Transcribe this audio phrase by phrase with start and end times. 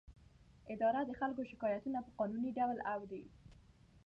[0.73, 3.23] اداره د خلکو شکایتونه په قانوني ډول اوري.